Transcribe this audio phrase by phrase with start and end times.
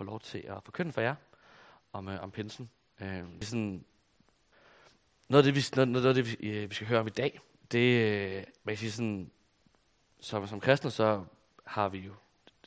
[0.00, 1.14] få lov til at forkynde for jer
[1.92, 2.70] om, øh, om pinsen.
[3.00, 3.84] Øh, det er sådan,
[5.28, 7.10] noget af det, vi, noget, noget af det, vi, øh, vi skal høre om i
[7.10, 7.40] dag,
[7.72, 9.30] det øh, man kan sige sådan,
[10.20, 11.24] som, som kristne, så
[11.64, 12.12] har vi jo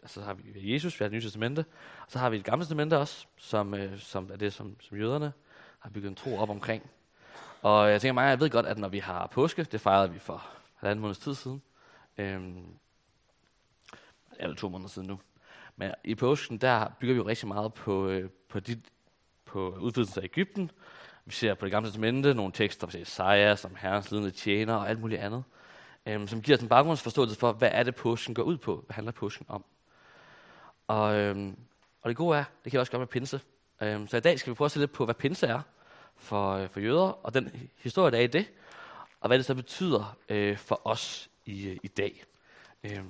[0.01, 1.65] altså, så har vi Jesus, vi har det nye testamente,
[2.05, 4.97] og så har vi det gamle testamente også, som, øh, som er det, som, som
[4.97, 5.33] jøderne
[5.79, 6.89] har bygget en tro op omkring.
[7.61, 10.19] Og jeg tænker mig, jeg ved godt, at når vi har påske, det fejrede vi
[10.19, 11.61] for halvanden måneds tid siden,
[12.17, 12.41] øh,
[14.39, 15.19] eller to måneder siden nu,
[15.75, 18.79] men i påsken, der bygger vi jo rigtig meget på, øh, på, dit,
[19.45, 20.71] på udvidelsen af Ægypten.
[21.25, 24.89] Vi ser på det gamle testamente nogle tekster fra Isaiah, som herrens lidende tjener og
[24.89, 25.43] alt muligt andet,
[26.05, 28.83] øhm, som giver os en baggrundsforståelse for, hvad er det påsken går ud på?
[28.85, 29.65] Hvad handler påsken om?
[30.87, 31.53] Og, øh,
[32.01, 33.41] og det gode er, det kan jeg også gøre med pinse.
[33.81, 35.61] Øhm, så i dag skal vi prøve at se lidt på, hvad pinse er
[36.15, 38.51] for, øh, for jøder, og den historie, der er i det,
[39.19, 42.23] og hvad det så betyder øh, for os i, øh, i dag.
[42.83, 43.03] Øh,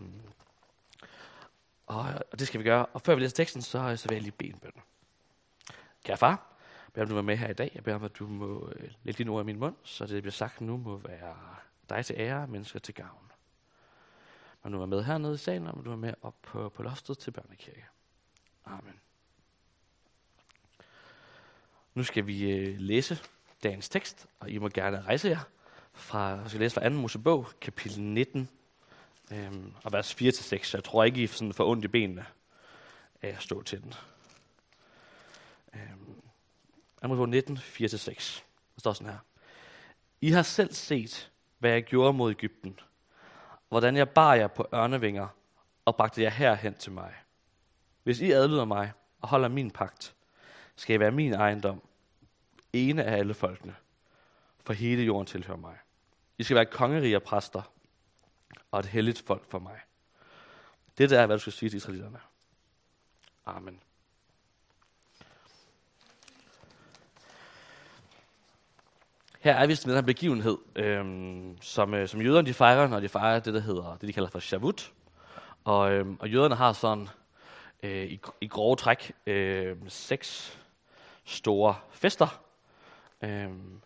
[1.86, 2.86] og, og det skal vi gøre.
[2.86, 4.72] Og før vi læser teksten, så, så vil jeg lige bede en bøn.
[6.04, 6.30] Kære far,
[6.86, 7.72] jeg beder om, du var med her i dag.
[7.76, 10.24] Jeg beder om, at du må øh, lægge dine ord i min mund, så det
[10.24, 11.36] bliver sagt nu må være
[11.90, 13.32] dig til ære, mennesker til gavn.
[14.62, 17.18] Og du var med hernede i salen, og du er med op på, på loftet
[17.18, 17.86] til børnekirke.
[18.66, 19.00] Amen.
[21.94, 23.20] Nu skal vi øh, læse
[23.64, 25.40] dagens tekst, og I må gerne rejse jer.
[25.94, 26.96] Fra, jeg skal læse fra 2.
[26.96, 28.50] Mosebog, kapitel 19,
[29.32, 30.74] øhm, og vers 4-6.
[30.74, 32.26] Jeg tror ikke, I sådan får ondt i benene
[33.22, 33.94] af at stå til den.
[35.76, 36.22] Øhm,
[37.02, 38.44] Amos 19, 4-6.
[38.76, 39.20] Der står sådan her.
[40.22, 42.80] I har selv set, hvad jeg gjorde mod Ægypten,
[43.70, 45.28] hvordan jeg bar jer på ørnevinger
[45.86, 47.14] og bragte jer herhen til mig.
[48.04, 50.16] Hvis I adlyder mig og holder min pagt,
[50.76, 51.82] skal I være min ejendom,
[52.74, 53.76] ene af alle folkene,
[54.60, 55.78] for hele jorden tilhører mig.
[56.38, 57.73] I skal være kongerige og præster,
[58.74, 59.80] og et helligt folk for mig.
[60.98, 62.20] Det er, hvad du skal sige til israelitterne.
[63.46, 63.80] Amen.
[69.40, 73.00] Her er vi med den her begivenhed, øhm, som, øh, som jøderne de fejrer, når
[73.00, 74.94] de fejrer det, der hedder, det de kalder for Shavut.
[75.64, 77.08] Og, øhm, og jøderne har sådan
[77.84, 80.60] øh, i, i grove træk øh, seks
[81.26, 82.42] store fester.
[83.22, 83.82] Øhm,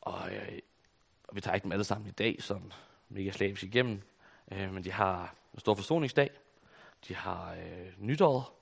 [0.00, 0.58] og, øh,
[1.28, 2.72] og vi tager ikke dem alle sammen i dag, sådan
[3.08, 4.02] mega slavisk igennem.
[4.52, 6.30] Øh, men de har en stor forsoningsdag.
[7.08, 8.52] De har øh, nytår,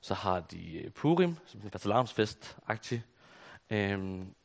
[0.00, 3.00] Så har de øh, Purim, som er en fastelavnsfest-agtig.
[3.70, 3.98] øh,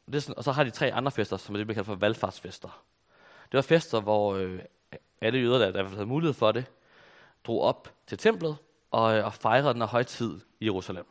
[0.06, 1.86] det er sådan, og så har de tre andre fester, som er det, vi kalder
[1.86, 2.84] for valgfartsfester.
[3.52, 4.60] Det var fester, hvor øh,
[5.22, 6.66] alle jøder, der, der havde mulighed for det,
[7.44, 8.58] drog op til templet
[8.92, 11.06] og, øh, og fejrede den her højtid i Jerusalem.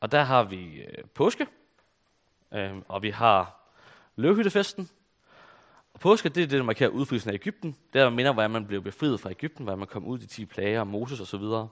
[0.00, 1.46] Og der har vi øh, påske,
[2.52, 3.66] øh, og vi har
[4.16, 4.90] løvhyttefesten.
[6.00, 7.76] Og påske, det er det, der markerer udfrielsen af Ægypten.
[7.92, 10.20] Det er, der minder, hvordan man blev befriet fra Ægypten, hvordan man kom ud i
[10.20, 11.42] de 10 plager, Moses osv.
[11.42, 11.68] Og,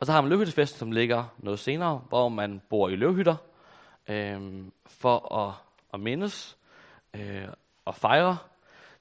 [0.00, 3.36] og så har man løvhyttefesten, som ligger noget senere, hvor man bor i løvhytter,
[4.08, 5.54] øh, for at,
[5.94, 6.56] at mindes
[7.14, 7.48] øh,
[7.84, 8.38] og fejre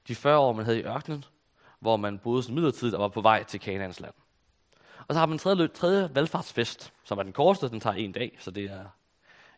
[0.08, 1.24] de 40 år, man havde i ørkenen,
[1.80, 4.14] hvor man boede som midlertidigt og var på vej til Kanaans land.
[5.08, 8.12] Og så har man en tredje, tredje valgfartsfest, som er den korteste, den tager en
[8.12, 8.86] dag, så det er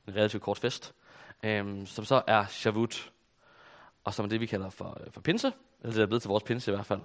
[0.07, 0.93] en relativt kort fest,
[1.43, 3.11] øh, som så er Shavut,
[4.03, 5.51] og som er det, vi kalder for, øh, for pinse,
[5.81, 7.01] eller det er blevet til vores pinse i hvert fald.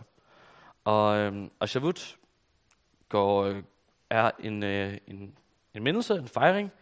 [0.84, 2.16] Og, øh, og Shavut
[3.08, 3.62] går, øh,
[4.10, 5.38] er en, øh, en,
[5.74, 6.72] en mindelse, en fejring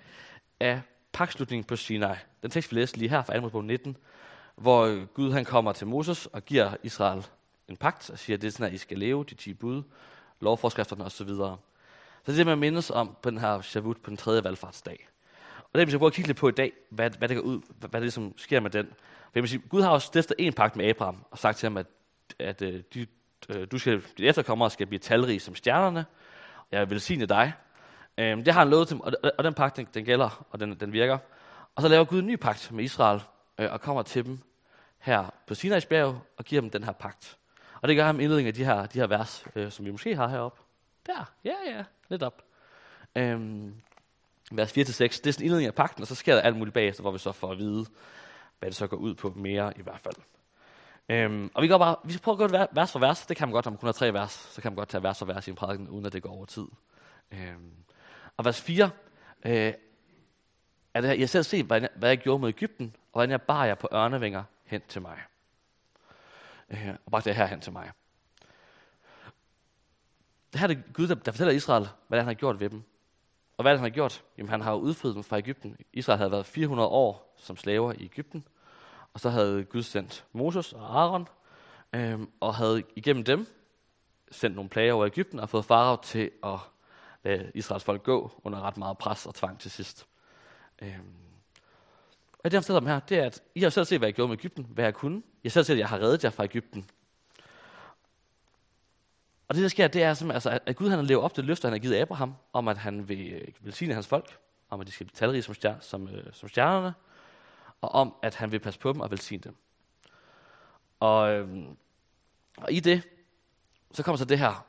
[0.60, 0.80] af
[1.12, 2.16] pakslutningen på Sinai.
[2.42, 3.60] Den tekst, vi læste lige her fra 2.
[3.60, 3.97] 19,
[4.56, 7.26] hvor øh, Gud han kommer til Moses og giver Israel
[7.69, 9.82] en pagt og siger, at det er sådan, at I skal leve, de 10 bud,
[10.41, 11.10] lovforskrifterne osv.
[11.10, 11.56] Så, videre.
[12.25, 15.08] så det er det, man mindes om på den her Shavut på den tredje valgfartsdag.
[15.75, 17.45] Og det vil skal prøve at kigge lidt på i dag, hvad, hvad det går
[17.45, 18.87] ud, hvad, hvad det ligesom sker med den.
[19.33, 21.77] For jeg sige, Gud har også stiftet en pagt med Abraham og sagt til ham,
[21.77, 21.87] at,
[22.39, 23.07] at øh, de,
[23.49, 26.05] øh, du skal, dit efterkommere skal blive talrige som stjernerne.
[26.73, 27.53] Jeg vil sige dig,
[28.19, 30.75] Øhm, det har han lovet til og, og den pagt, den, den gælder, og den,
[30.75, 31.19] den virker.
[31.75, 33.21] Og så laver Gud en ny pagt med Israel,
[33.59, 34.39] øh, og kommer til dem
[34.99, 37.39] her på Sinai's bjerg, og giver dem den her pagt.
[37.81, 40.17] Og det gør ham indledning af de her, de her vers, øh, som vi måske
[40.17, 40.61] har heroppe.
[41.06, 42.43] Der, ja, ja, lidt op.
[43.17, 43.75] Øhm,
[44.52, 47.02] vers 4-6, det er sådan indledning af pakten, og så sker der alt muligt bagefter,
[47.02, 47.87] hvor vi så får at vide,
[48.58, 50.14] hvad det så går ud på mere i hvert fald.
[51.08, 53.26] Øhm, og vi, går bare, vi skal prøve at gå vers for vers.
[53.26, 54.32] Det kan man godt, når man kun har tre vers.
[54.32, 56.31] Så kan man godt tage vers for vers i en prædiken, uden at det går
[56.31, 56.67] over tid.
[57.32, 57.73] Øhm,
[58.37, 58.91] og vers 4
[59.44, 59.73] øh,
[60.94, 63.31] er det her, jeg selv set, hvad jeg, hvad jeg gjorde med Ægypten, og hvordan
[63.31, 65.19] jeg bar jer på ørnevinger hen til mig.
[66.70, 67.91] Øh, og bare det her hen til mig.
[70.52, 72.82] Det her er det Gud, der, der fortæller Israel, hvad han har gjort ved dem.
[73.56, 74.25] Og hvad han har gjort?
[74.39, 75.77] Jamen, han har udfriet dem fra Ægypten.
[75.93, 78.45] Israel havde været 400 år som slaver i Ægypten.
[79.15, 81.29] Og så havde Gud sendt Moses og Aaron,
[81.93, 83.47] øhm, og havde igennem dem
[84.31, 86.59] sendt nogle plager over Ægypten og fået farao til at
[87.25, 90.06] lade Israels folk gå under ret meget pres og tvang til sidst.
[90.83, 91.15] Øhm.
[92.39, 94.15] Og det, han fortæller dem her, det er, at I har selv set, hvad jeg
[94.15, 95.23] gjorde med Ægypten, hvad jeg kunne.
[95.45, 96.91] Jeg har selv set, at jeg har reddet jer fra Ægypten.
[99.55, 101.49] Og det, der sker, det er som, altså, at Gud han lever op til det
[101.49, 104.39] løfte, han har givet Abraham, om at han øh, vil velsigne hans folk,
[104.71, 106.95] om at de skal blive talrige som, stjer, som, øh, som stjernerne,
[107.81, 109.56] og om at han vil passe på dem og velsigne dem.
[111.01, 111.49] Og, øh,
[112.56, 113.03] og i det,
[113.93, 114.67] så kommer så det her.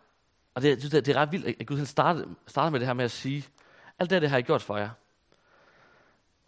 [0.54, 2.94] Og det, det, det er ret vildt, at Gud han startede, startede med det her
[2.94, 3.46] med at sige,
[4.00, 4.90] alt det her, det har jeg gjort for jer.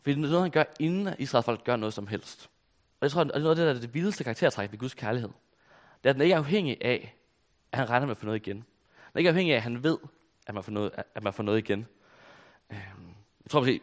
[0.01, 2.49] Fordi det er noget, han gør, inden Israels folk gør noget som helst.
[2.99, 5.29] Og jeg tror, at noget af det, der er det vildeste karaktertræk ved Guds kærlighed,
[6.03, 7.16] det er, at den ikke er afhængig af,
[7.71, 8.57] at han regner med at få noget igen.
[9.03, 9.97] Han er ikke afhængig af, at han ved,
[10.47, 11.87] at man får noget, at man får noget igen.
[12.69, 13.81] Jeg tror måske,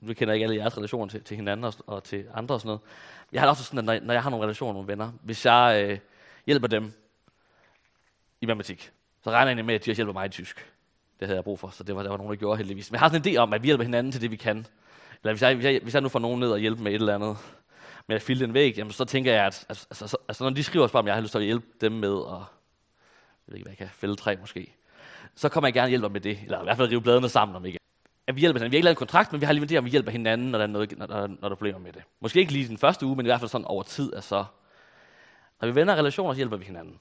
[0.00, 2.68] nu kender ikke alle jeres relationer til, til hinanden og, og til andre og sådan
[2.68, 2.80] noget.
[3.32, 5.86] Jeg har også sådan, at når, når jeg har nogle relationer med venner, hvis jeg
[5.88, 5.98] øh,
[6.46, 6.92] hjælper dem
[8.40, 8.92] i matematik,
[9.24, 10.56] så regner jeg med, at de også hjælper mig i tysk.
[11.20, 12.90] Det havde jeg brug for, så det var, der var nogen, der gjorde heldigvis.
[12.90, 14.66] Men jeg har sådan en idé om, at vi hjælper hinanden til det, vi kan.
[15.22, 17.00] Eller hvis jeg, hvis jeg, hvis jeg nu får nogen ned og hjælpe med et
[17.00, 17.36] eller andet,
[18.06, 20.62] med at filde en væg, jamen, så tænker jeg, at altså, altså, altså, når de
[20.62, 22.59] skriver spørger, om jeg har lyst til at hjælpe dem med at
[23.50, 24.74] ved ikke, hvad jeg kan, fælde træ måske,
[25.34, 27.64] så kommer jeg gerne hjælpe med det, eller i hvert fald rive bladene sammen om
[27.64, 27.78] ikke.
[28.26, 28.72] At vi hjælper hinanden.
[28.72, 30.50] Vi har ikke lavet en kontrakt, men vi har lige det, om vi hjælper hinanden,
[30.50, 32.02] når der, er noget, når, der, når der er problemer med det.
[32.20, 34.44] Måske ikke lige den første uge, men i hvert fald sådan over tid, altså.
[35.60, 37.00] Når vi vender relationer, så hjælper vi hinanden.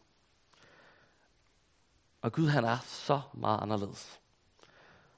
[2.22, 4.20] Og Gud, han er så meget anderledes.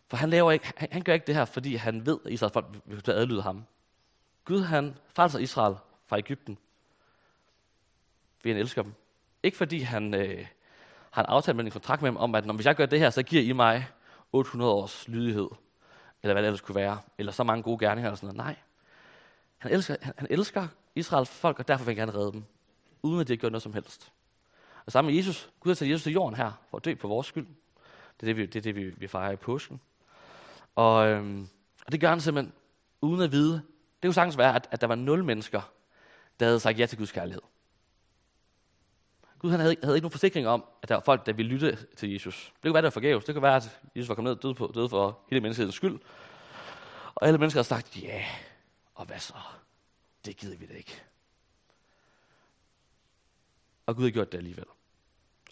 [0.08, 2.54] For han, laver ikke, han, han gør ikke det her, fordi han ved, at Israels
[2.54, 3.66] folk vil adlyde ham.
[4.46, 5.76] Gud, han frelser Israel
[6.06, 6.58] fra Ægypten,
[8.40, 8.94] fordi han elsker dem.
[9.44, 10.48] Ikke fordi han øh,
[11.12, 13.00] har en aftale med en kontrakt med ham om, at når, hvis jeg gør det
[13.00, 13.88] her, så giver I mig
[14.32, 15.50] 800 års lydighed,
[16.24, 18.48] eller hvad det ellers kunne være, eller så mange gode gerninger eller sådan noget.
[18.48, 18.56] Nej.
[19.58, 22.44] Han elsker, han, han elsker Israels folk, og derfor vil han gerne redde dem,
[23.02, 24.12] uden at de har gjort noget som helst.
[24.86, 27.08] Og sammen med Jesus, Gud har taget Jesus til jorden her, for at dø på
[27.08, 27.48] vores skyld.
[28.20, 29.82] Det er det, vi, det, er det, vi, vi fejrer i påsken.
[30.76, 31.48] Og, øhm,
[31.86, 32.54] og det gør han simpelthen
[33.02, 33.54] uden at vide.
[33.54, 35.62] Det kunne sagtens være, at, at der var nul mennesker,
[36.40, 37.42] der havde sagt ja til Guds kærlighed.
[39.42, 41.78] Gud han havde, havde ikke nogen forsikring om, at der var folk, der ville lytte
[41.96, 42.54] til Jesus.
[42.56, 43.26] Det kunne være, det var forgæves.
[43.26, 45.76] Det kunne være, at Jesus var kommet ned og døde, på, døde for hele menneskehedens
[45.76, 46.00] skyld.
[47.16, 48.26] Og alle mennesker har sagt, ja,
[48.96, 49.34] og hvad så?
[50.26, 51.02] Det gider vi da ikke.
[53.86, 54.66] Og Gud har gjort det alligevel.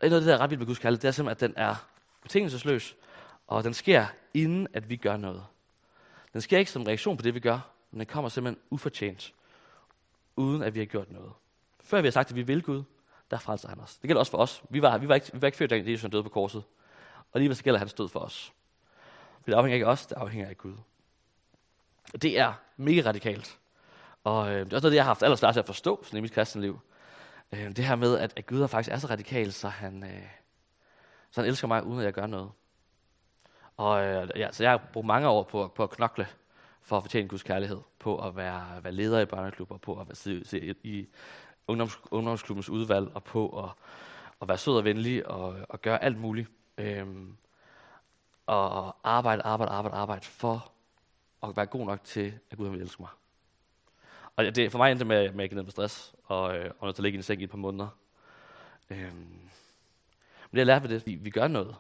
[0.02, 1.56] Og noget af det, der er ret vildt med Guds kærlighed, det er simpelthen, at
[1.56, 1.76] den er
[2.22, 2.96] betingelsesløs,
[3.48, 5.46] og den sker inden, at vi gør noget.
[6.34, 7.60] Den sker ikke som reaktion på det, vi gør,
[7.92, 9.34] men den kommer simpelthen ufortjent,
[10.36, 11.32] uden at vi har gjort noget.
[11.84, 12.84] Før vi har sagt, at vi vil Gud,
[13.32, 13.98] der frelser han os.
[13.98, 14.64] Det gælder også for os.
[14.70, 16.64] Vi var, vi var, ikke, vi var ikke født, da Jesus døde på korset.
[17.18, 18.54] Og alligevel så gælder hans død for os.
[19.42, 20.76] For det afhænger ikke af os, det afhænger af Gud.
[22.14, 23.60] Og det er mega radikalt.
[24.24, 26.32] Og øh, det er også noget, jeg har haft allersværst at forstå sådan i mit
[26.32, 26.80] kristne liv.
[27.52, 30.28] Øh, det her med, at, at Gud er faktisk er så radikal, så han, øh,
[31.32, 32.52] så han elsker mig, uden at jeg gør noget.
[33.78, 36.28] Og øh, ja, så jeg har brugt mange år på, på at knokle
[36.82, 40.16] for at fortjene Guds kærlighed, på at være, være leder i børneklubber, på at være,
[40.16, 41.08] se, se, i
[41.70, 43.70] ungdoms, ungdomsklubbens udvalg, og på at,
[44.42, 46.50] at være sød og venlig, og, og gøre alt muligt.
[46.78, 47.38] Øhm,
[48.46, 50.72] og arbejde, arbejde, arbejde, arbejde for
[51.44, 53.10] at være god nok til, at Gud vil elske mig.
[54.36, 56.72] Og det, for mig endte med, med at jeg gik ned med stress, og, øh,
[56.80, 57.88] og nødt til at ligge i en seng i et par måneder.
[58.90, 59.10] Øhm,
[60.52, 61.76] men det jeg lærte ved det, vi, vi gør noget.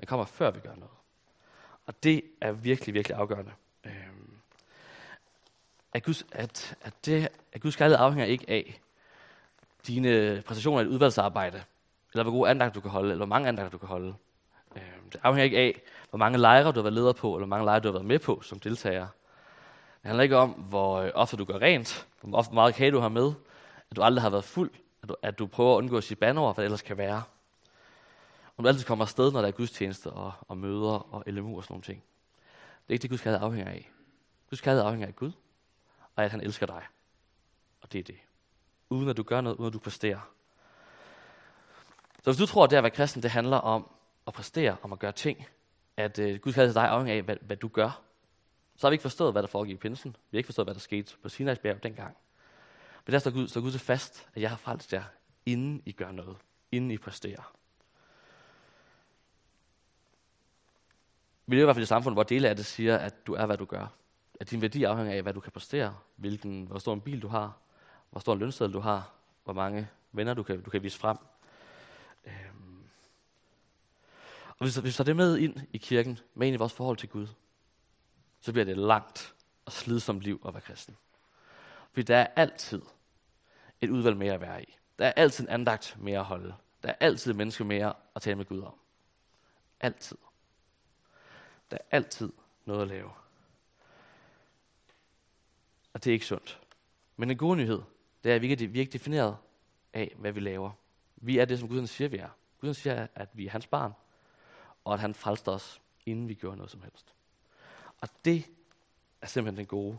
[0.00, 0.94] Det kommer før vi gør noget.
[1.86, 3.52] Og det er virkelig, virkelig afgørende.
[3.84, 4.38] Øhm,
[5.92, 8.80] at, Guds, at, at, det, at Guds kærlighed afhænger ikke af
[9.86, 11.62] dine præstationer i et udvalgsarbejde,
[12.12, 14.14] eller hvor gode andagter du kan holde, eller hvor mange andagter du kan holde.
[14.76, 17.56] Øhm, det afhænger ikke af, hvor mange lejre du har været leder på, eller hvor
[17.56, 19.06] mange lejre du har været med på som deltager.
[20.02, 22.98] Det handler ikke om, hvor øh, ofte du gør rent, hvor ofte meget kage du
[22.98, 23.32] har med,
[23.90, 24.70] at du aldrig har været fuld,
[25.02, 27.22] at du, at du prøver at undgå at sige banord, hvad det ellers kan være.
[28.56, 31.64] Om du altid kommer afsted, når der er gudstjeneste og, og møder og LMU og
[31.64, 32.02] sådan nogle ting.
[32.62, 33.90] Det er ikke det, Guds kærlighed afhænger af.
[34.50, 35.32] Guds kærlighed afhænger af Gud,
[36.16, 36.82] og at han elsker dig.
[37.82, 38.16] Og det er det.
[38.94, 40.30] Uden at du gør noget, uden at du præsterer.
[42.22, 43.90] Så hvis du tror, at det at være kristen, det handler om
[44.26, 45.46] at præstere, om at gøre ting,
[45.96, 48.02] at øh, Gud kalder til dig afhængig af, hvad, hvad du gør,
[48.76, 50.16] så har vi ikke forstået, hvad der foregik i pinsen.
[50.30, 52.16] Vi har ikke forstået, hvad der skete på Sinai's bjerg dengang.
[53.06, 55.04] Men der står Gud, står Gud så fast, at jeg har frelst jer,
[55.46, 56.36] inden I gør noget.
[56.72, 57.52] Inden I præsterer.
[61.46, 63.34] Vi lever i hvert fald i et samfund, hvor dele af det siger, at du
[63.34, 63.86] er, hvad du gør.
[64.40, 65.96] At din værdi afhænger af, hvad du kan præstere.
[66.16, 67.58] Hvilken, hvor stor en bil du har.
[68.14, 69.10] Hvor stor en lønseddel du har.
[69.44, 71.16] Hvor mange venner du kan, du kan vise frem.
[72.24, 72.84] Øhm.
[74.48, 76.96] Og hvis, hvis vi tager det med ind i kirken, med ind i vores forhold
[76.96, 77.26] til Gud,
[78.40, 80.96] så bliver det langt og slidsomt liv at være kristen.
[81.92, 82.82] Fordi der er altid
[83.80, 84.76] et udvalg mere at være i.
[84.98, 86.54] Der er altid en andagt mere at holde.
[86.82, 88.74] Der er altid mennesker menneske mere at tale med Gud om.
[89.80, 90.18] Altid.
[91.70, 92.32] Der er altid
[92.64, 93.10] noget at lave.
[95.92, 96.60] Og det er ikke sundt.
[97.16, 97.82] Men en god nyhed,
[98.24, 99.36] det er, at vi ikke, vi er ikke defineret
[99.92, 100.70] af, hvad vi laver.
[101.16, 102.28] Vi er det, som Gud siger, vi er.
[102.60, 103.92] Gud siger, at vi er hans barn,
[104.84, 107.14] og at han frelste os, inden vi gjorde noget som helst.
[108.00, 108.46] Og det
[109.20, 109.98] er simpelthen den gode.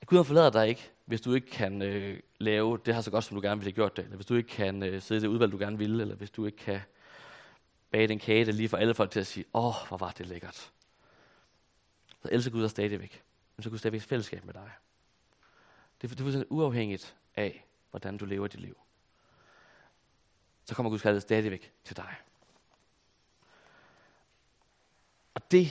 [0.00, 3.10] At Gud har forladet dig ikke, hvis du ikke kan øh, lave det her så
[3.10, 5.18] godt, som du gerne ville have gjort det, eller hvis du ikke kan øh, sidde
[5.18, 6.80] i det udvalg, du gerne ville, eller hvis du ikke kan
[7.90, 10.10] bage den kage, der lige for alle folk til at sige, åh, oh, hvor var
[10.10, 10.72] det lækkert.
[12.22, 13.22] Så elsker Gud dig stadigvæk.
[13.56, 14.70] Men så Gud stadigvæk fællesskab med dig.
[16.00, 18.76] Det er, det er fuldstændig uafhængigt af, hvordan du lever dit liv.
[20.64, 22.14] Så kommer Guds kærlighed stadigvæk til dig.
[25.34, 25.66] Og det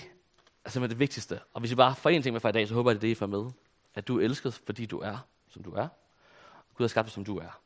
[0.65, 1.39] er simpelthen det vigtigste.
[1.53, 3.01] Og hvis I bare får en ting med fra i dag, så håber jeg, at
[3.01, 3.51] det er det, I får med.
[3.95, 5.88] At du er elsket, fordi du er, som du er.
[6.74, 7.62] Gud har skabt dig, som du er.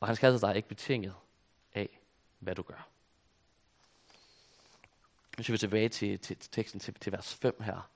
[0.00, 1.14] Og han kærlighed dig ikke betinget
[1.74, 2.00] af,
[2.38, 2.88] hvad du gør.
[5.38, 7.90] Nu skal vi tilbage til, til, til teksten, til, til vers 5 her.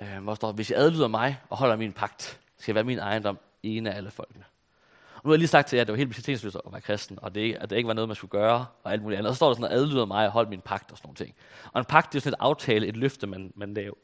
[0.00, 2.98] Øh, hvor står, hvis jeg adlyder mig og holder min pagt, skal jeg være min
[2.98, 4.44] ejendom ene af alle folkene.
[5.14, 6.80] Og nu har jeg lige sagt til jer, at det var helt betingelsesløst at være
[6.80, 9.28] kristen, og det, at det ikke var noget, man skulle gøre, og alt muligt andet.
[9.28, 11.16] Og så står der sådan, at adlyder mig og hold min pagt og sådan nogle
[11.16, 11.34] ting.
[11.72, 13.94] Og en pagt, det er sådan et aftale, et løfte, man, man, laver,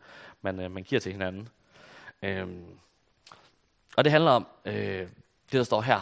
[0.43, 1.49] man, øh, man giver til hinanden.
[2.23, 2.65] Øhm,
[3.97, 5.09] og det handler om øh, det,
[5.53, 6.01] der står her.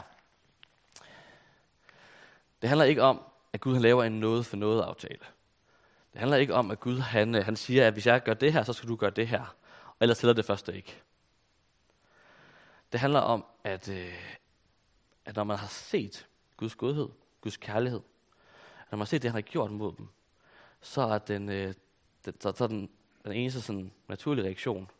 [2.62, 3.22] Det handler ikke om,
[3.52, 5.20] at Gud han laver en noget for noget aftale.
[6.12, 8.52] Det handler ikke om, at Gud han, øh, han siger, at hvis jeg gør det
[8.52, 9.54] her, så skal du gøre det her.
[9.86, 11.02] Og ellers tæller det første ikke.
[12.92, 14.14] Det handler om, at, øh,
[15.24, 16.26] at når man har set
[16.56, 17.08] Guds godhed,
[17.40, 18.00] Guds kærlighed,
[18.90, 20.08] når man har set det, han har gjort mod dem,
[20.80, 21.74] så er den, øh,
[22.24, 22.90] den, så, så den,
[23.24, 24.90] den eneste sådan, naturlige reaktion,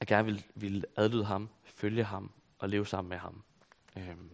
[0.00, 3.42] at gerne vil, vil adlyde ham, følge ham og leve sammen med ham.
[3.96, 4.28] Øhm.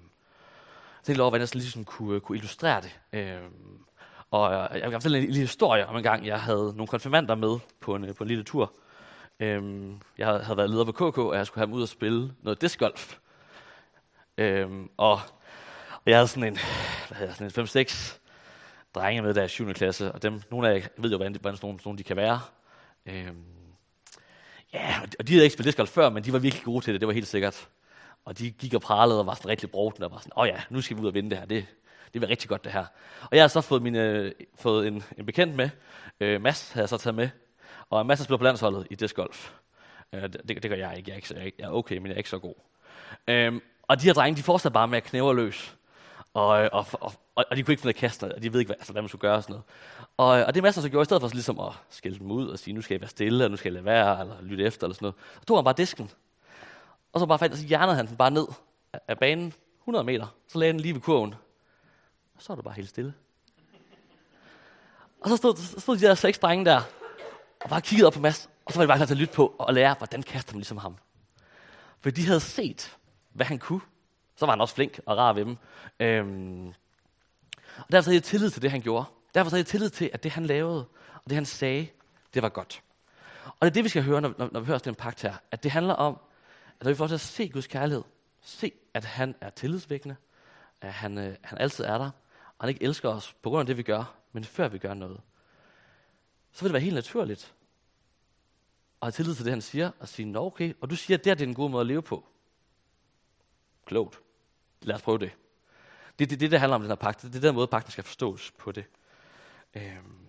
[0.98, 3.00] det tænkte lov, hvordan jeg ligesom kunne, kunne illustrere det.
[3.12, 3.84] Øhm.
[4.30, 7.34] Og jeg, jeg vil fortælle en lille historie om en gang, jeg havde nogle konfirmander
[7.34, 8.72] med på en, øh, på en lille tur.
[9.40, 12.34] Øhm, jeg havde været leder på KK, og jeg skulle have ham ud og spille
[12.42, 13.18] noget discgolf.
[14.38, 15.12] Øhm, og,
[15.90, 16.58] og jeg havde sådan en,
[17.08, 18.18] hvad hedder, sådan en 5-6
[18.94, 19.72] drenge med der i 7.
[19.72, 22.04] klasse, og dem, nogle af jer ved jo, hvordan, hvordan sådan, nogle, sådan nogle de
[22.04, 22.40] kan være.
[23.06, 23.44] Øhm,
[24.72, 27.00] ja, og de havde ikke spillet discgolf før, men de var virkelig gode til det,
[27.00, 27.68] det var helt sikkert.
[28.24, 30.48] Og de gik og pralede og var sådan rigtig brugten, og var sådan, åh oh
[30.48, 31.66] ja, nu skal vi ud og vinde det her, det,
[32.14, 32.84] det var rigtig godt det her.
[33.20, 35.70] Og jeg har så fået, mine, øh, fået en, en bekendt med,
[36.20, 37.28] øh, Mads havde jeg så taget med,
[37.90, 39.52] og masser spiller på landsholdet i discgolf.
[40.12, 42.06] Øh, det, det, det gør jeg ikke, jeg er, ikke så, jeg er okay, men
[42.06, 42.54] jeg er ikke så god.
[43.28, 45.76] Øh, og de her drenge, de fortsætter bare med at knæve løs.
[46.34, 48.60] Og, øh, og, og, og, og de kunne ikke finde at kaste, og de ved
[48.60, 49.64] ikke, hvad, altså, hvad man skulle gøre og sådan noget.
[50.16, 52.48] Og, og det Mads så gjorde, i stedet for så ligesom at skælde dem ud
[52.48, 54.64] og sige, nu skal jeg være stille, og nu skal jeg lade være, eller lytte
[54.64, 56.10] efter, eller sådan noget, så tog han bare disken.
[57.12, 58.46] Og så bare fandt, så hjernede han den bare ned
[59.08, 60.26] af banen 100 meter.
[60.48, 61.34] Så lagde den lige ved kurven.
[62.36, 63.14] Og så var det bare helt stille.
[65.20, 66.80] Og så stod, så stod de der seks drenge der,
[67.64, 69.34] og bare kiggede op på Mads, og så var det bare klar til at lytte
[69.34, 70.96] på og lære, hvordan kaster man ligesom ham.
[72.00, 72.96] For de havde set,
[73.32, 73.80] hvad han kunne.
[74.36, 75.56] Så var han også flink og rar ved dem.
[76.00, 76.68] Øhm,
[77.78, 79.04] og derfor havde jeg tillid til det, han gjorde.
[79.34, 81.88] Derfor havde jeg tillid til, at det, han lavede, og det, han sagde,
[82.34, 82.82] det var godt.
[83.44, 85.22] Og det er det, vi skal høre, når, når, når vi hører sådan en pagt
[85.22, 85.34] her.
[85.50, 86.18] At det handler om,
[86.80, 88.02] at når vi får til at se Guds kærlighed,
[88.42, 90.16] se, at han er tillidsvækkende,
[90.80, 92.10] at han, øh, han altid er der,
[92.58, 94.94] og han ikke elsker os på grund af det, vi gør, men før vi gør
[94.94, 95.20] noget,
[96.54, 97.54] så vil det være helt naturligt
[99.02, 101.24] at have tillid til det, han siger, og sige, nå okay, og du siger, at
[101.24, 102.24] det, er en god måde at leve på.
[103.86, 104.20] Klogt.
[104.82, 105.30] Lad os prøve det.
[106.18, 107.22] Det er det, det, der handler om den her pagt.
[107.22, 108.84] Det er den måde, pagten skal forstås på det.
[109.74, 110.26] Øhm.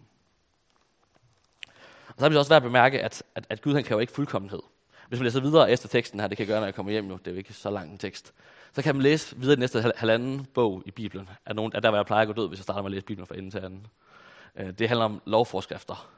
[2.08, 4.14] Og så er det også værd at bemærke, at, at, at Gud han kræver ikke
[4.14, 4.62] fuldkommenhed.
[5.08, 7.04] Hvis man læser videre efter teksten her, det kan jeg gøre, når jeg kommer hjem
[7.04, 8.34] nu, det er jo ikke så lang en tekst,
[8.74, 11.84] så kan man læse videre i den næste halvanden bog i Bibelen, Er nogen, at
[11.84, 13.36] der hvor jeg plejer at gå død, hvis jeg starter med at læse Bibelen fra
[13.36, 13.88] ende til anden.
[14.58, 16.10] Øh, det handler om lovforskrifter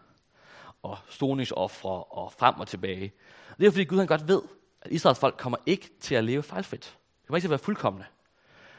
[0.83, 3.13] og stoningsoffre og frem og tilbage.
[3.59, 4.41] Det er fordi Gud han godt ved,
[4.81, 6.97] at Israels folk kommer ikke til at leve fejlfrit.
[7.21, 8.05] Det kommer ikke til at være fuldkommende.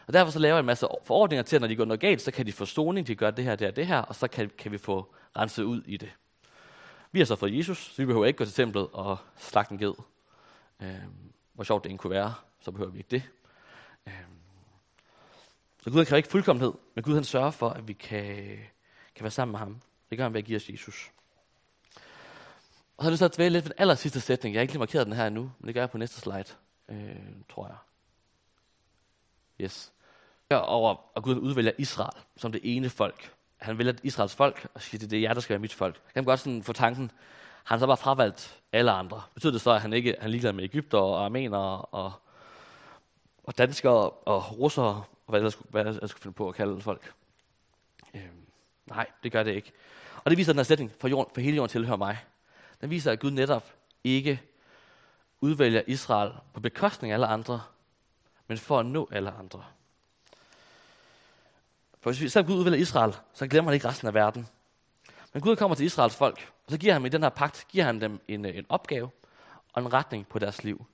[0.06, 2.22] Og derfor så laver jeg en masse forordninger til, at når de går noget galt,
[2.22, 4.28] så kan de få stoning, de gør det her, det her, det her, og så
[4.28, 6.10] kan, kan vi få renset ud i det.
[7.12, 9.78] Vi har så fået Jesus, så vi behøver ikke gå til templet og slagte en
[9.78, 9.94] ged.
[10.82, 13.22] Øhm, hvor sjovt det end kunne være, så behøver vi ikke det.
[14.06, 14.14] Øhm,
[15.82, 18.58] så Gud kræver ikke fuldkommenhed, men Gud han sørger for, at vi kan,
[19.18, 19.80] kan være sammen med ham.
[20.10, 21.10] Det gør han ved at give os Jesus.
[22.96, 24.54] Og så er det så at dvæle lidt ved den aller sidste sætning.
[24.54, 26.44] Jeg har ikke lige markeret den her endnu, men det gør jeg på næste slide,
[26.88, 27.16] øh,
[27.48, 27.76] tror jeg.
[29.60, 29.92] Yes.
[30.50, 33.32] Over at Gud udvælger Israel som det ene folk.
[33.56, 36.00] Han vælger Israels folk og siger, det er jer, der skal være mit folk.
[36.14, 37.10] Kan godt sådan få tanken,
[37.64, 39.22] han så bare fravalgt alle andre.
[39.34, 42.12] Betyder det så, at han ikke han er ligeglad med Ægypter og armenere og,
[43.44, 46.80] og danskere og russere, og hvad jeg skulle, hvad jeg skulle finde på at kalde
[46.80, 47.12] folk?
[48.88, 49.72] Nej, det gør det ikke.
[50.24, 52.18] Og det viser den her sætning, for, jorden, for hele jorden tilhører mig.
[52.80, 53.72] Den viser, at Gud netop
[54.04, 54.42] ikke
[55.40, 57.62] udvælger Israel på bekostning af alle andre,
[58.46, 59.64] men for at nå alle andre.
[62.00, 64.48] For hvis vi selvom Gud udvælger Israel, så glemmer han ikke resten af verden.
[65.32, 67.66] Men Gud kommer til Israels folk, og så giver han dem i den her pagt,
[67.68, 69.10] giver han dem en, en opgave
[69.72, 70.86] og en retning på deres liv.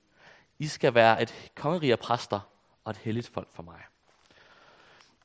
[0.59, 2.39] I skal være et kongerige af præster
[2.83, 3.81] og et helligt folk for mig.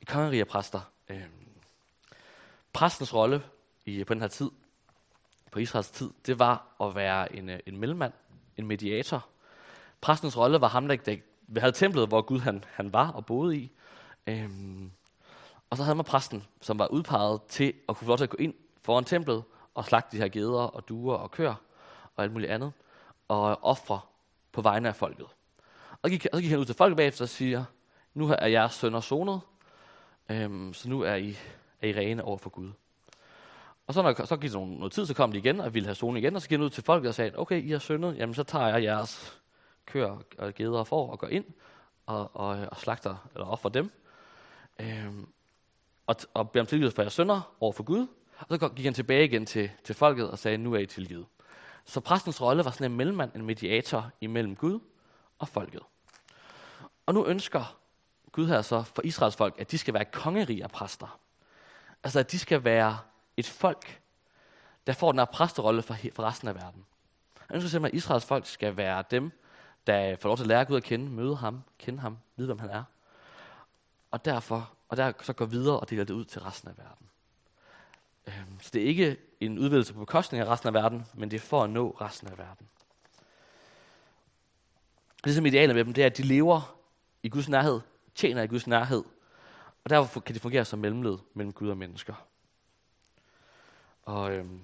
[0.00, 0.80] Et kongerige af præster.
[1.08, 1.22] Øh,
[2.72, 3.42] præstens rolle
[3.86, 4.50] i, på den her tid,
[5.50, 8.12] på Israels tid, det var at være en, øh, en mellemmand,
[8.56, 9.26] en mediator.
[10.00, 10.96] Præstens rolle var ham, der,
[11.54, 13.70] der havde templet, hvor Gud han, han var og boede i.
[14.26, 14.90] Øhm,
[15.70, 18.30] og så havde man præsten, som var udpeget til at kunne få lov til at
[18.30, 21.54] gå ind foran templet og slagte de her geder og duer og køer
[22.16, 22.72] og alt muligt andet,
[23.28, 24.00] og ofre
[24.52, 25.26] på vegne af folket.
[26.02, 27.64] Og, gik, og så gik han ud til folket bagefter og siger,
[28.14, 29.40] nu er jeres sønner sonet,
[30.30, 31.36] øhm, så nu er I,
[31.82, 32.70] er I rene over for Gud.
[33.86, 35.94] Og så, når, så gik der noget, tid, så kom de igen og ville have
[35.94, 38.16] solen igen, og så gik han ud til folket og sagde, okay, I har syndet,
[38.16, 39.40] jamen så tager jeg jeres
[39.86, 41.44] køer og geder og får og går ind
[42.06, 43.90] og, og, og slagter, eller offer dem.
[44.80, 45.28] Øhm,
[46.06, 48.06] og, og beder om tilgivelse for jeres synder over for Gud.
[48.38, 51.26] Og så gik han tilbage igen til, til folket og sagde, nu er I tilgivet.
[51.84, 54.80] Så præstens rolle var sådan en mellemmand, en mediator imellem Gud
[55.38, 55.82] og folket.
[57.06, 57.76] Og nu ønsker
[58.32, 61.20] Gud her så for Israels folk, at de skal være kongerige af præster.
[62.04, 62.98] Altså at de skal være
[63.36, 64.00] et folk,
[64.86, 66.86] der får den her præsterolle for, for resten af verden.
[67.46, 69.32] Han ønsker simpelthen, at Israels folk skal være dem,
[69.86, 72.58] der får lov til at lære Gud at kende, møde ham, kende ham, vide, hvem
[72.58, 72.84] han er.
[74.10, 77.06] Og derfor, og der så går videre og deler det ud til resten af verden.
[78.26, 81.36] Øhm, så det er ikke en udvidelse på bekostning af resten af verden, men det
[81.36, 82.68] er for at nå resten af verden.
[85.24, 86.76] Det som idealet med dem, det er, at de lever
[87.22, 87.80] i Guds nærhed,
[88.14, 89.04] tjener i Guds nærhed,
[89.84, 92.14] og derfor kan det fungere som mellemled mellem Gud og mennesker.
[94.02, 94.60] Og, øhm,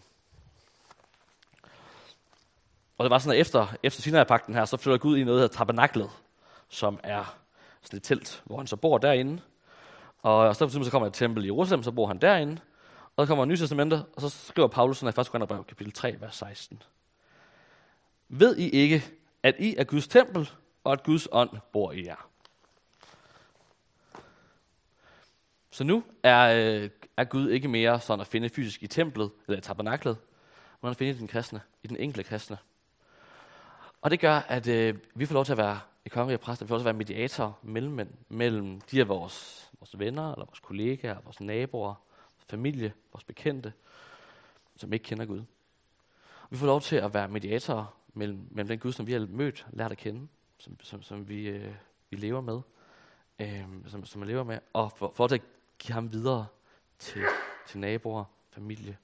[2.98, 5.42] og det var sådan, at efter, efter Sinai-pakten her, så flytter Gud i noget, der
[5.42, 6.10] hedder tabernaklet,
[6.68, 7.38] som er
[7.82, 9.42] sådan et telt, hvor han så bor derinde.
[10.22, 12.60] Og så, så kommer et tempel i Jerusalem, så bor han derinde.
[13.16, 15.30] Og så kommer Nye Testamentet, og så skriver Paulus sådan i 1.
[15.30, 16.82] Korintherbrev, kapitel 3, vers 16.
[18.28, 19.04] Ved I ikke,
[19.42, 20.50] at I er Guds tempel,
[20.84, 22.28] og at Guds ånd bor i jer?
[25.76, 26.42] Så nu er,
[26.82, 30.16] øh, er Gud ikke mere sådan at finde fysisk i templet, eller i tabernaklet,
[30.82, 32.58] men at finde i den kristne, i den enkelte kristne.
[34.02, 36.68] Og det gør, at øh, vi får lov til at være i kongerige præster, vi
[36.68, 40.60] får lov til at være mediator mellem, mellem de af vores, vores venner, eller vores
[40.60, 41.94] kollegaer, vores naboer,
[42.46, 43.72] familie, vores bekendte,
[44.76, 45.42] som ikke kender Gud.
[46.50, 49.66] Vi får lov til at være mediatorer mellem, mellem den Gud, som vi har mødt,
[49.70, 51.74] lært at kende, som, som, som vi, øh,
[52.10, 52.60] vi lever med,
[53.38, 55.42] øh, som, som vi lever med, og for, for at
[55.78, 56.46] give ham videre
[56.98, 57.22] til,
[57.68, 58.96] til naboer, familie,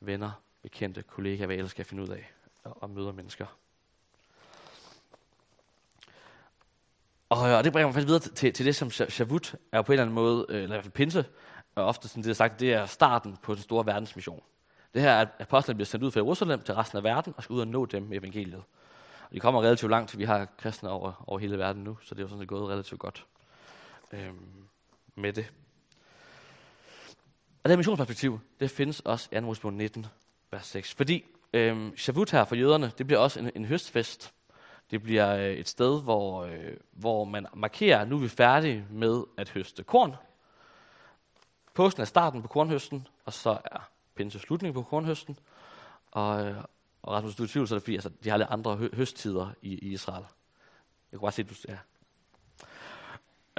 [0.00, 0.30] venner,
[0.62, 2.32] bekendte, kollegaer, hvad ellers skal finde ud af
[2.64, 3.46] og, og møde mennesker.
[7.28, 9.94] Og, og det bringer mig faktisk videre til, til det, som Shavut er på en
[9.94, 11.24] eller anden måde, øh, eller i hvert fald pinse,
[11.74, 14.42] og ofte sådan det er sagt, det er starten på den store verdensmission.
[14.94, 17.42] Det her er, at apostlene bliver sendt ud fra Jerusalem til resten af verden, og
[17.42, 18.62] skal ud og nå dem med evangeliet.
[19.28, 22.20] Og de kommer relativt langt, vi har kristne over, over hele verden nu, så det
[22.20, 23.26] er jo sådan set gået relativt godt
[24.12, 24.66] øhm,
[25.14, 25.52] med det.
[27.64, 29.40] Og det her missionsperspektiv, det findes også i 2.
[29.40, 30.06] Mosebog 19,
[30.50, 30.94] vers 6.
[30.94, 34.34] Fordi øhm, Shavut her for jøderne, det bliver også en, en høstfest.
[34.90, 38.86] Det bliver øh, et sted, hvor, øh, hvor man markerer, at nu er vi færdige
[38.90, 40.14] med at høste korn.
[41.74, 45.38] Påsken er starten på kornhøsten, og så er pinse slutningen på kornhøsten.
[46.10, 46.56] Og, øh,
[47.02, 48.76] og Rasmus, du er i tvivl, så er det fordi, altså, de har lidt andre
[48.76, 50.24] hø- høsttider i, i Israel.
[51.12, 51.54] Jeg kunne bare se, at du...
[51.68, 51.78] Ja.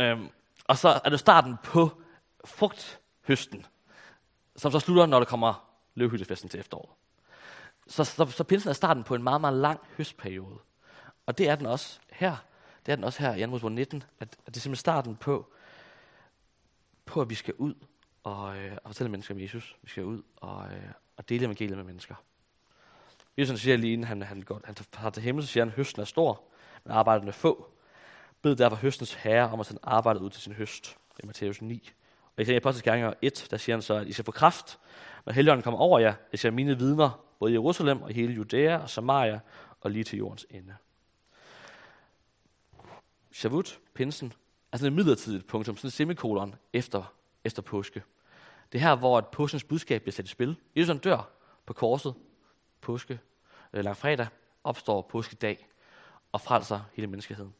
[0.04, 0.30] Øhm,
[0.66, 2.02] og så er det starten på
[2.46, 3.66] frugthøsten,
[4.56, 6.90] som så slutter, når der kommer løvhyttefesten til efteråret.
[7.88, 10.60] Så, så, så pinsen er starten på en meget, meget lang høstperiode.
[11.26, 12.36] Og det er den også her.
[12.86, 13.70] Det er den også her i 2.
[13.70, 15.54] 19, at, at det er simpelthen starten på,
[17.06, 17.74] på, at vi skal ud
[18.24, 19.78] og, øh, og fortælle mennesker om Jesus.
[19.82, 22.16] Vi skal ud og, øh, og dele evangeliet med mennesker.
[23.38, 25.76] Jesus siger lige inden han, han, går, han tager til himmel, så siger han, at
[25.76, 26.44] høsten er stor,
[26.84, 27.72] men arbejderne få.
[28.42, 30.98] Bed derfor høstens herre om at sende arbejdet ud til sin høst.
[31.18, 31.92] Det er Matthæus 9.
[32.38, 34.80] Og i Apostles Gerninger 1, der siger han så, at I skal få kraft,
[35.26, 36.14] når Helligånden kommer over jer.
[36.32, 39.40] Jeg ser mine vidner, både i Jerusalem og i hele Judæa og Samaria
[39.82, 40.76] og lige til jordens ende.
[43.32, 44.34] Shavut, pinsen,
[44.72, 48.04] er sådan et midlertidigt punktum, sådan en semikolon efter, efter påske.
[48.72, 50.56] Det er her, hvor et påskens budskab bliver sat i spil.
[50.76, 51.30] Jesus dør
[51.66, 52.14] på korset,
[52.82, 53.20] påske,
[53.74, 54.28] øh, fredag,
[54.64, 55.68] opstår påskedag
[56.32, 57.54] og frelser hele menneskeheden.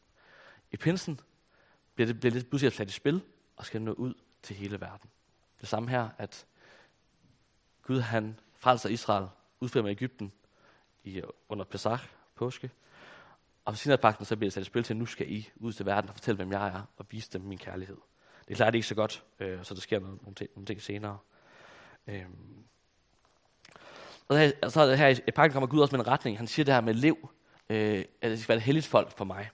[0.72, 1.20] I pinsen
[1.94, 3.20] bliver det, bliver det budskab sat i spil
[3.56, 4.14] og skal nå ud
[4.46, 5.10] til hele verden.
[5.60, 6.46] Det samme her, at
[7.82, 9.28] Gud han frelser Israel,
[9.60, 10.32] udfrier med Ægypten
[11.04, 12.04] i, under Pesach,
[12.34, 12.70] påske.
[13.64, 15.72] Og på Sinai-pakten så bliver det sat i spil til, at nu skal I ud
[15.72, 17.96] til verden og fortælle, hvem jeg er, og vise dem min kærlighed.
[18.44, 20.50] Det er klart, det er ikke så godt, øh, så der sker noget, nogle, ting,
[20.54, 21.18] nogle ting senere.
[22.06, 22.64] Øhm.
[24.28, 26.36] Og så, og så her i pakken kommer Gud også med en retning.
[26.36, 27.30] Han siger det her med lev,
[27.68, 29.50] øh, at det skal være et helligt folk for mig.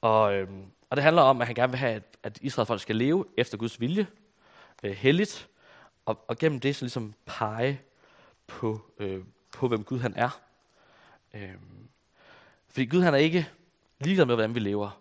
[0.00, 0.48] Og, øh,
[0.96, 3.58] og det handler om, at han gerne vil have, at, Israels folk skal leve efter
[3.58, 4.06] Guds vilje,
[4.82, 5.48] øh, helligt,
[6.06, 7.80] og, og gennem det så ligesom pege
[8.46, 10.40] på, øh, på hvem Gud han er.
[11.34, 11.54] Øh,
[12.68, 13.48] fordi Gud han er ikke
[14.00, 15.00] ligeglad med, hvordan vi lever.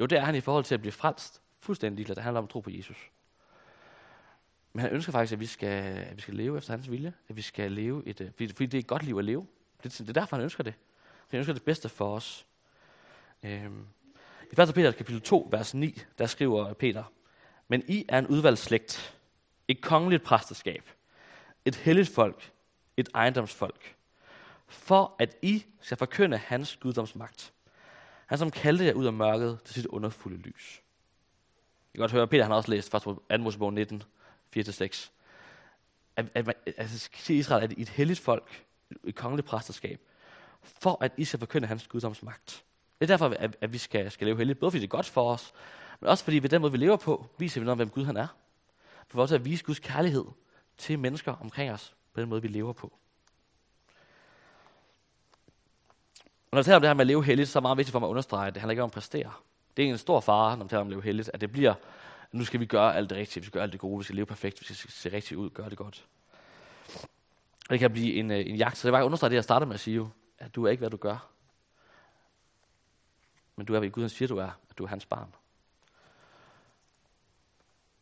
[0.00, 1.42] Jo, det er han i forhold til at blive frelst.
[1.60, 2.16] Fuldstændig ligeglad.
[2.16, 3.10] Det handler om at tro på Jesus.
[4.72, 7.12] Men han ønsker faktisk, at vi skal, at vi skal leve efter hans vilje.
[7.28, 8.20] At vi skal leve et...
[8.20, 9.46] Øh, fordi, fordi det er et godt liv at leve.
[9.82, 10.74] Det, det er derfor, han ønsker det.
[11.28, 12.46] Han ønsker det bedste for os.
[13.42, 13.70] Øh,
[14.52, 14.74] i 1.
[14.74, 17.04] Peter kapitel 2, vers 9, der skriver Peter,
[17.68, 19.16] Men I er en udvalgt slægt,
[19.68, 20.90] et kongeligt præsteskab,
[21.64, 22.52] et helligt folk,
[22.96, 23.94] et ejendomsfolk,
[24.66, 27.52] for at I skal forkynde hans guddomsmagt.
[28.26, 30.82] Han som kaldte jer ud af mørket til sit underfulde lys.
[31.94, 33.18] Jeg kan godt høre, at Peter han har også læst 2.
[33.38, 34.02] Mosebog 19,
[34.56, 35.10] 4-6.
[36.16, 38.64] At, at, man, altså, siger Israel, at I er et helligt folk,
[39.04, 40.00] et kongeligt præsterskab,
[40.62, 42.64] for at I skal forkynde hans guddomsmagt.
[42.98, 44.58] Det er derfor, at, at vi skal, skal leve helligt.
[44.58, 45.52] Både fordi det er godt for os,
[46.00, 48.04] men også fordi ved den måde, vi lever på, viser vi noget om, hvem Gud
[48.04, 48.26] han er.
[49.08, 50.24] For også at vise Guds kærlighed
[50.78, 52.92] til mennesker omkring os, på den måde, vi lever på.
[56.50, 57.78] Og når vi taler om det her med at leve helligt, så er det meget
[57.78, 59.32] vigtigt for mig at understrege, at det handler ikke om at præstere.
[59.76, 61.70] Det er en stor fare, når vi taler om at leve helligt, at det bliver,
[61.70, 61.78] at
[62.32, 64.16] nu skal vi gøre alt det rigtige, vi skal gøre alt det gode, vi skal
[64.16, 66.06] leve perfekt, vi skal se rigtigt ud, gøre det godt.
[67.66, 68.76] Og det kan blive en, øh, en jagt.
[68.76, 70.80] Så det var bare understrege det, jeg startede med at sige, at du er ikke,
[70.80, 71.28] hvad du gør.
[73.56, 75.34] Men du er, hvad Gud siger, du er, at du er hans barn.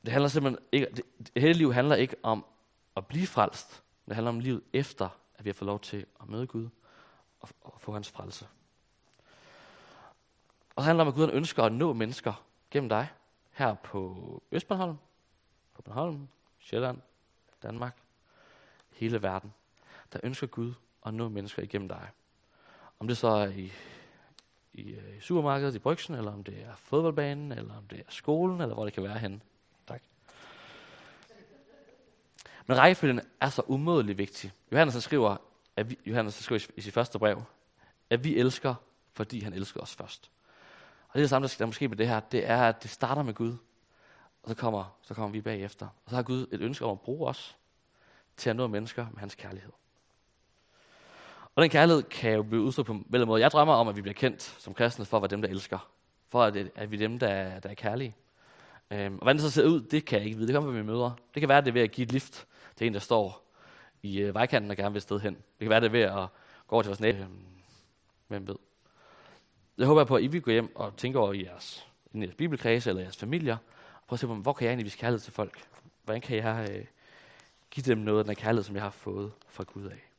[0.05, 2.45] Det handler simpelthen ikke, det, det hele liv handler ikke om
[2.97, 3.83] at blive frelst.
[4.07, 6.69] Det handler om livet efter, at vi har fået lov til at møde Gud
[7.41, 8.47] og, og få hans frelse.
[10.77, 13.09] Og det handler om, at Gud ønsker at nå mennesker gennem dig,
[13.51, 14.97] her på Østbornholm,
[15.75, 17.01] på Bornholm, Sjælland,
[17.63, 17.99] Danmark,
[18.91, 19.55] hele verden.
[20.13, 20.75] Der ønsker Gud
[21.07, 22.11] at nå mennesker igennem dig.
[22.99, 23.73] Om det så er i,
[24.75, 28.03] i, øh, i supermarkedet, i brygsen, eller om det er fodboldbanen, eller om det er
[28.09, 29.41] skolen, eller hvor det kan være henne.
[29.87, 30.03] Tak.
[32.67, 34.53] Men rækkefølgen er så umådelig vigtig.
[34.73, 35.37] Johannes skriver,
[35.77, 37.43] at vi, Johannes skriver i sit første brev,
[38.11, 38.75] at vi elsker,
[39.13, 40.31] fordi han elsker os først.
[41.09, 43.23] Og det er det samme, der måske med det her, det er, at det starter
[43.23, 43.57] med Gud,
[44.43, 45.87] og så kommer, så kommer vi bagefter.
[45.87, 47.57] Og så har Gud et ønske om at bruge os
[48.37, 49.73] til at nå mennesker med hans kærlighed.
[51.55, 53.43] Og den kærlighed kan jo blive udtrykt på mellem måde.
[53.43, 55.91] Jeg drømmer om, at vi bliver kendt som kristne for at være dem, der elsker.
[56.29, 58.17] For at, øh, at vi er dem, der er, der er kærlige.
[58.91, 60.49] Øhm, og hvordan det så ser ud, det kan jeg ikke vide.
[60.49, 61.11] Det kommer, vi møder.
[61.35, 63.51] Det kan være, at det er ved at give et lift til en, der står
[64.03, 65.35] i øh, vejkanten og gerne vil et sted hen.
[65.35, 66.29] Det kan være, det er ved at
[66.67, 67.23] gå over til vores næste.
[67.23, 67.31] Øhm,
[68.29, 68.57] hvem ved.
[69.79, 72.35] Jeg håber på, at I vil gå hjem og tænke over i jeres, i jeres
[72.35, 73.57] bibelkredse eller jeres familier.
[73.95, 75.69] Og prøve at se på, hvor kan jeg egentlig vise kærlighed til folk?
[76.05, 76.85] Hvordan kan jeg øh,
[77.71, 80.14] give dem noget af den kærlighed, som jeg har fået fra Gud af?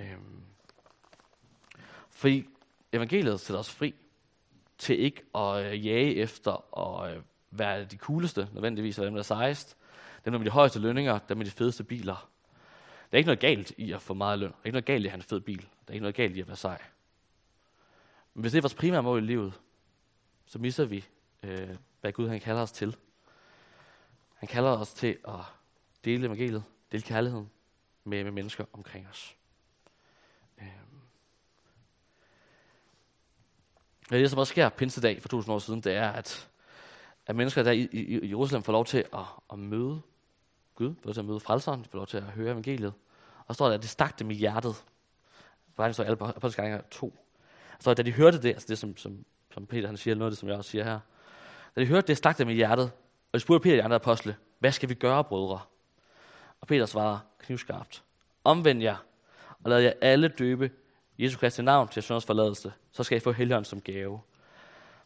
[0.00, 0.42] Øhm.
[2.10, 2.48] Fordi
[2.92, 3.94] evangeliet sætter os fri
[4.78, 9.18] til ikke at øh, jage efter og øh, være de cooleste, nødvendigvis, og dem der
[9.18, 9.76] er sejest.
[10.24, 12.30] Dem med de højeste lønninger, dem med de fedeste biler.
[13.10, 14.48] Der er ikke noget galt i at få meget løn.
[14.48, 15.60] Der er ikke noget galt i at have en fed bil.
[15.60, 16.82] Der er ikke noget galt i at være sej.
[18.34, 19.60] Men hvis det er vores primære mål i livet,
[20.46, 21.04] så misser vi,
[21.42, 22.96] øh, hvad Gud han kalder os til.
[24.34, 25.40] Han kalder os til at
[26.04, 27.50] dele evangeliet, dele kærligheden
[28.04, 29.37] med, med mennesker omkring os.
[30.60, 31.00] Øhm.
[34.10, 36.48] Ja, Det, som også sker pinsedag for 2000 år siden, det er, at,
[37.26, 40.00] at mennesker der i, i, i Jerusalem får lov til at, at møde
[40.74, 42.92] Gud, får lov til at møde frelseren, de får lov til at høre evangeliet.
[43.46, 44.84] Og så står der, at det stak dem i hjertet.
[45.76, 47.18] Faktisk så alle på gange to.
[47.80, 50.30] Så da de hørte det, altså det som, som, som Peter han siger, noget af
[50.30, 51.00] det, som jeg også siger her.
[51.76, 52.90] Da de hørte det, stak dem i hjertet,
[53.32, 55.60] og de spurgte Peter og de andre apostle, hvad skal vi gøre, brødre?
[56.60, 58.02] Og Peter svarer knivskarpt,
[58.44, 58.96] omvend jer,
[59.64, 60.70] og lad jer alle døbe
[61.18, 64.20] Jesu Kristi navn til synders forladelse, så skal I få helligånden som gave.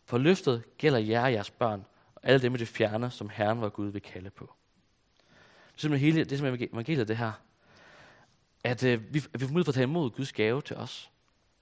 [0.04, 3.60] For løftet gælder jer og jeres børn, og alle dem i det fjerne, som Herren
[3.60, 4.54] var Gud vil kalde på.
[5.66, 7.32] Det er simpelthen hele, det er simpelthen evangeliet det her.
[8.64, 11.10] At øh, vi, at vi får mulighed for at tage imod Guds gave til os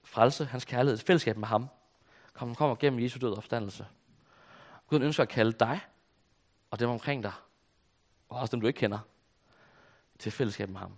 [0.03, 1.67] frelse, hans kærlighed, fællesskab med ham,
[2.33, 3.85] kommer, kommer gennem Jesu død og opstandelse.
[4.87, 5.79] Gud ønsker at kalde dig
[6.71, 7.33] og dem omkring dig,
[8.29, 8.99] og også dem du ikke kender,
[10.19, 10.91] til fællesskab med ham.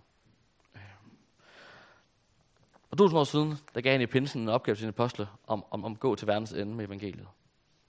[2.94, 5.66] Og 2000 år siden, der gav han i pinsen en opgave til sine apostle om,
[5.72, 7.28] om, om at gå til verdens ende med evangeliet.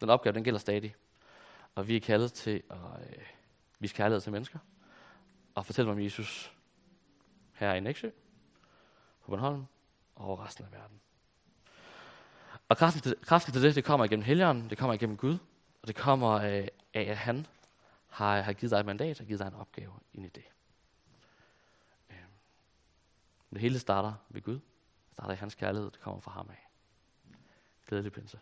[0.01, 0.95] Den opgave, den gælder stadig.
[1.75, 3.25] Og vi er kaldet til at øh,
[3.79, 4.59] vise kærlighed til mennesker,
[5.55, 6.53] og fortælle dem om Jesus
[7.53, 8.11] her i Næksø,
[9.25, 9.65] på Bornholm
[10.15, 11.01] og over resten af verden.
[12.69, 15.39] Og kraften til, kraften til det, det kommer igennem helgeren, det kommer igennem Gud,
[15.83, 17.47] og det kommer af, af at han
[18.09, 20.45] har, har givet dig et mandat og givet dig en opgave ind i det.
[22.11, 22.19] Øhm.
[23.51, 24.61] Det hele starter ved Gud.
[25.17, 26.69] Det er det hans kærlighed, det kommer fra ham af.
[27.87, 28.41] Glædelig pinse.